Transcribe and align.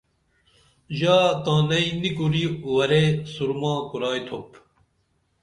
ژا 0.97 1.17
تانئی 1.43 1.87
نی 2.01 2.11
کُری 2.17 2.43
ورے 2.73 3.03
سورما 3.33 3.73
کُرائی 3.89 4.21
تُھوپ 4.27 4.49